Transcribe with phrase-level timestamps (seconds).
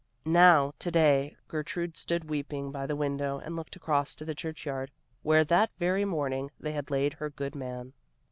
[0.25, 4.65] Now, to day, Gertrude stood weeping by the window and looked across to the church
[4.65, 4.89] yard,
[5.21, 7.93] where that very morning they had laid her good man.